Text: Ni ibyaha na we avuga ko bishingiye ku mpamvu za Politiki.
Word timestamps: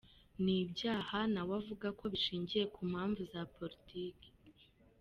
Ni 0.43 0.55
ibyaha 0.63 1.19
na 1.33 1.41
we 1.47 1.53
avuga 1.61 1.87
ko 1.99 2.03
bishingiye 2.13 2.65
ku 2.73 2.81
mpamvu 2.91 3.21
za 3.31 3.41
Politiki. 3.55 4.29